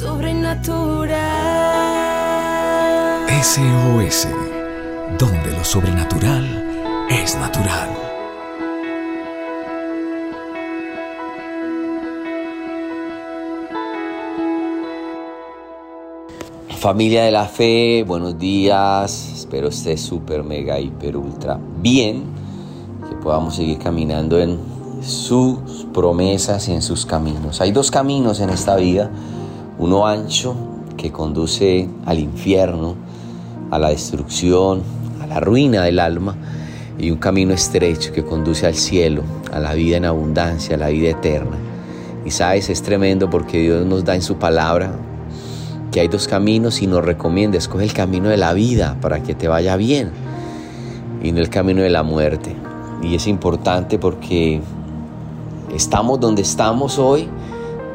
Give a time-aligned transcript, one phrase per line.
[0.00, 1.10] sobrenatural.
[3.42, 4.28] SOS,
[5.18, 7.90] donde lo sobrenatural es natural.
[16.78, 19.32] Familia de la fe, buenos días.
[19.34, 22.24] Espero esté súper, mega, hiper, ultra bien.
[23.06, 24.58] Que podamos seguir caminando en
[25.02, 27.60] sus promesas y en sus caminos.
[27.60, 29.10] Hay dos caminos en esta vida.
[29.80, 30.54] Uno ancho
[30.98, 32.96] que conduce al infierno,
[33.70, 34.82] a la destrucción,
[35.22, 36.36] a la ruina del alma.
[36.98, 40.88] Y un camino estrecho que conduce al cielo, a la vida en abundancia, a la
[40.88, 41.56] vida eterna.
[42.26, 44.92] Y sabes, es tremendo porque Dios nos da en su palabra
[45.90, 49.34] que hay dos caminos y nos recomienda, escoge el camino de la vida para que
[49.34, 50.10] te vaya bien
[51.22, 52.54] y no el camino de la muerte.
[53.02, 54.60] Y es importante porque
[55.74, 57.30] estamos donde estamos hoy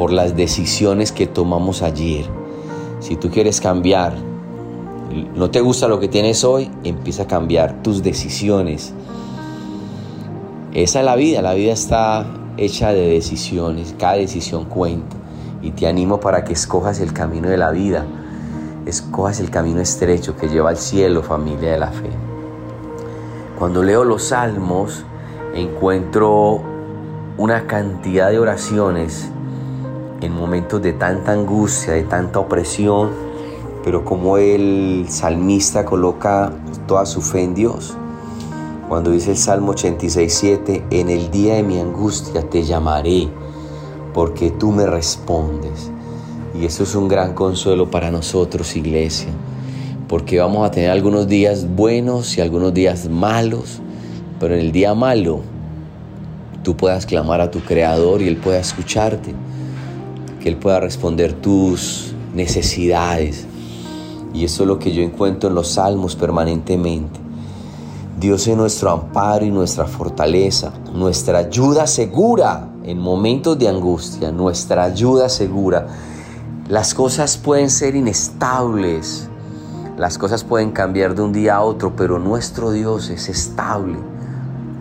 [0.00, 2.24] por las decisiones que tomamos ayer.
[3.00, 4.14] Si tú quieres cambiar,
[5.34, 8.94] no te gusta lo que tienes hoy, empieza a cambiar tus decisiones.
[10.72, 12.24] Esa es la vida, la vida está
[12.56, 15.18] hecha de decisiones, cada decisión cuenta
[15.60, 18.06] y te animo para que escojas el camino de la vida,
[18.86, 22.08] escojas el camino estrecho que lleva al cielo, familia de la fe.
[23.58, 25.04] Cuando leo los salmos,
[25.54, 26.62] encuentro
[27.36, 29.30] una cantidad de oraciones
[30.20, 33.10] en momentos de tanta angustia, de tanta opresión,
[33.82, 36.52] pero como el salmista coloca
[36.86, 37.96] toda su fe en Dios.
[38.88, 43.28] Cuando dice el Salmo 86.7, en el día de mi angustia te llamaré
[44.12, 45.90] porque tú me respondes.
[46.60, 49.28] Y eso es un gran consuelo para nosotros, iglesia,
[50.08, 53.80] porque vamos a tener algunos días buenos y algunos días malos,
[54.40, 55.40] pero en el día malo
[56.64, 59.34] tú puedas clamar a tu Creador y Él pueda escucharte,
[60.40, 63.46] que Él pueda responder tus necesidades.
[64.32, 67.20] Y eso es lo que yo encuentro en los salmos permanentemente.
[68.18, 74.84] Dios es nuestro amparo y nuestra fortaleza, nuestra ayuda segura en momentos de angustia, nuestra
[74.84, 75.86] ayuda segura.
[76.68, 79.28] Las cosas pueden ser inestables,
[79.96, 83.98] las cosas pueden cambiar de un día a otro, pero nuestro Dios es estable,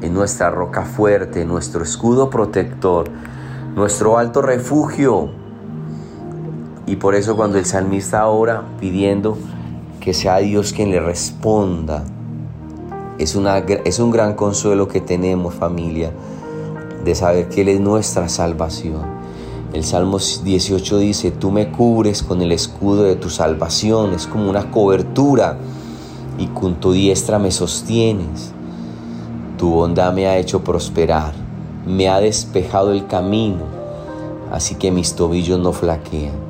[0.01, 3.09] en nuestra roca fuerte, nuestro escudo protector,
[3.75, 5.38] nuestro alto refugio.
[6.89, 9.37] Y por eso cuando el salmista ora pidiendo
[9.99, 12.03] que sea Dios quien le responda,
[13.19, 16.11] es, una, es un gran consuelo que tenemos familia
[17.05, 19.03] de saber que Él es nuestra salvación.
[19.71, 24.49] El Salmo 18 dice, tú me cubres con el escudo de tu salvación, es como
[24.49, 25.59] una cobertura
[26.39, 28.51] y con tu diestra me sostienes.
[29.59, 31.33] Tu bondad me ha hecho prosperar,
[31.85, 33.65] me ha despejado el camino,
[34.51, 36.48] así que mis tobillos no flaquean.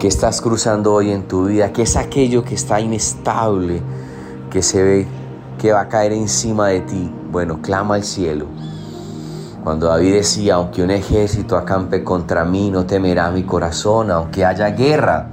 [0.00, 1.72] ¿Qué estás cruzando hoy en tu vida?
[1.72, 3.82] ¿Qué es aquello que está inestable,
[4.50, 5.06] que se ve
[5.60, 7.12] que va a caer encima de ti?
[7.30, 8.46] Bueno, clama al cielo
[9.62, 14.70] cuando David decía, aunque un ejército acampe contra mí, no temerá mi corazón, aunque haya
[14.70, 15.28] guerra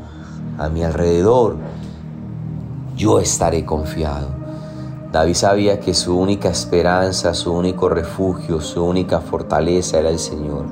[0.58, 1.56] a mi alrededor,
[2.96, 4.28] yo estaré confiado.
[5.12, 10.66] David sabía que su única esperanza, su único refugio, su única fortaleza era el Señor.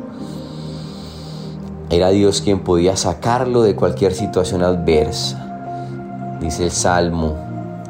[1.90, 6.38] Era Dios quien podía sacarlo de cualquier situación adversa.
[6.42, 7.36] Dice el Salmo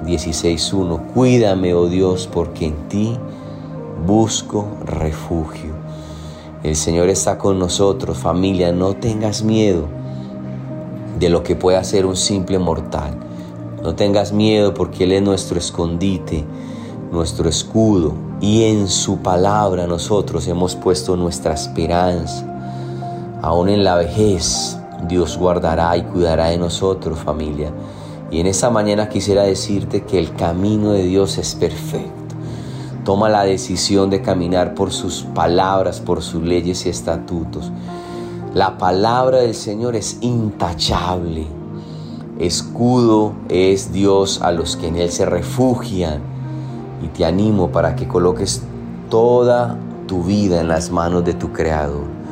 [0.06, 3.18] 16.1, cuídame, oh Dios, porque en ti
[4.06, 5.74] busco refugio.
[6.64, 9.86] El Señor está con nosotros, familia, no tengas miedo
[11.18, 13.18] de lo que pueda ser un simple mortal.
[13.82, 16.44] No tengas miedo porque Él es nuestro escondite,
[17.12, 22.55] nuestro escudo, y en su palabra nosotros hemos puesto nuestra esperanza.
[23.46, 24.76] Aún en la vejez,
[25.08, 27.72] Dios guardará y cuidará de nosotros, familia.
[28.32, 32.34] Y en esta mañana quisiera decirte que el camino de Dios es perfecto.
[33.04, 37.72] Toma la decisión de caminar por sus palabras, por sus leyes y estatutos.
[38.56, 41.46] La palabra del Señor es intachable.
[42.40, 46.20] Escudo es Dios a los que en Él se refugian.
[47.04, 48.64] Y te animo para que coloques
[49.12, 49.78] toda
[50.08, 52.25] tu vida en las manos de tu Creador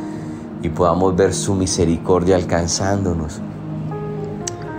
[0.63, 3.41] y podamos ver su misericordia alcanzándonos.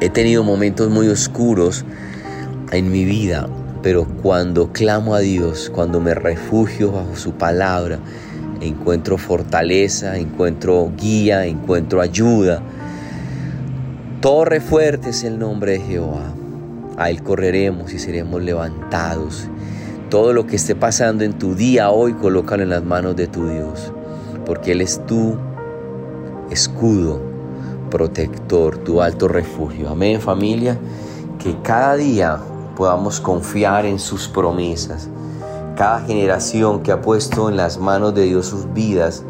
[0.00, 1.84] He tenido momentos muy oscuros
[2.72, 3.48] en mi vida,
[3.82, 7.98] pero cuando clamo a Dios, cuando me refugio bajo su palabra,
[8.62, 12.62] encuentro fortaleza, encuentro guía, encuentro ayuda.
[14.20, 16.32] Torre fuerte es el nombre de Jehová.
[16.96, 19.48] A Él correremos y seremos levantados.
[20.08, 23.48] Todo lo que esté pasando en tu día hoy, colócalo en las manos de tu
[23.48, 23.92] Dios,
[24.46, 25.36] porque Él es tu
[26.50, 27.34] escudo
[27.90, 29.88] protector, tu alto refugio.
[29.88, 30.76] Amén familia,
[31.38, 32.40] que cada día
[32.76, 35.08] podamos confiar en sus promesas.
[35.76, 39.22] Cada generación que ha puesto en las manos de Dios sus vidas,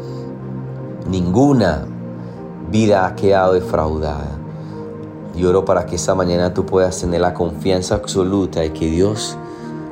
[1.07, 1.85] ninguna
[2.71, 4.31] vida ha quedado defraudada.
[5.35, 9.37] Y oro para que esta mañana tú puedas tener la confianza absoluta de que Dios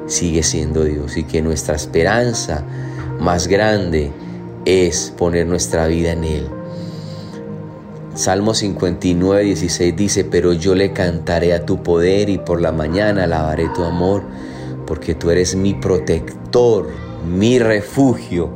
[0.07, 2.63] sigue siendo Dios y que nuestra esperanza
[3.19, 4.11] más grande
[4.65, 6.62] es poner nuestra vida en Él.
[8.15, 13.23] Salmo 59, 16 dice, pero yo le cantaré a tu poder y por la mañana
[13.23, 14.21] alabaré tu amor,
[14.85, 16.89] porque tú eres mi protector,
[17.27, 18.49] mi refugio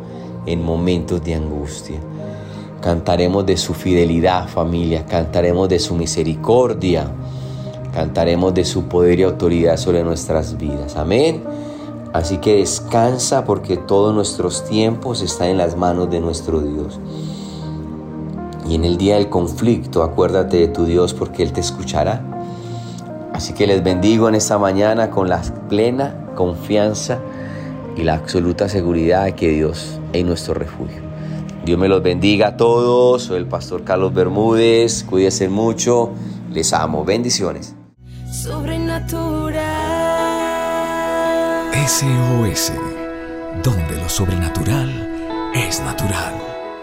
[0.46, 2.00] en momentos de angustia.
[2.82, 7.10] Cantaremos de su fidelidad, familia, cantaremos de su misericordia,
[7.96, 10.96] cantaremos de su poder y autoridad sobre nuestras vidas.
[10.96, 11.42] Amén.
[12.14, 17.00] Así que descansa porque todos nuestros tiempos están en las manos de nuestro Dios.
[18.70, 22.22] Y en el día del conflicto, acuérdate de tu Dios porque Él te escuchará.
[23.34, 27.20] Así que les bendigo en esta mañana con la plena confianza
[27.96, 31.02] y la absoluta seguridad de que Dios es nuestro refugio.
[31.66, 33.24] Dios me los bendiga a todos.
[33.24, 35.04] Soy el pastor Carlos Bermúdez.
[35.04, 36.12] Cuídense mucho.
[36.52, 37.04] Les amo.
[37.06, 37.76] Bendiciones.
[38.32, 39.78] Sobrenatural.
[41.88, 42.74] SOS,
[43.64, 46.57] donde lo sobrenatural es natural.